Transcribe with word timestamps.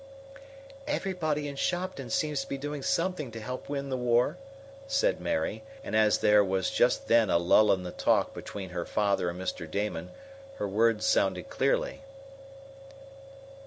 "Everybody 0.87 1.47
in 1.47 1.55
Shopton 1.55 2.09
seems 2.09 2.41
to 2.41 2.47
be 2.49 2.57
doing 2.57 2.81
something 2.81 3.29
to 3.29 3.39
help 3.39 3.69
win 3.69 3.89
the 3.89 3.97
war," 3.97 4.37
said 4.87 5.21
Mary, 5.21 5.63
and 5.83 5.95
as 5.95 6.17
there 6.17 6.43
was 6.43 6.71
just 6.71 7.07
then 7.07 7.29
a 7.29 7.37
lull 7.37 7.71
in 7.71 7.83
the 7.83 7.91
talk 7.91 8.33
between 8.33 8.69
her 8.71 8.83
father 8.87 9.29
and 9.29 9.39
Mr. 9.39 9.69
Damon 9.69 10.09
her 10.55 10.67
words 10.67 11.05
sounded 11.05 11.49
clearly. 11.49 12.01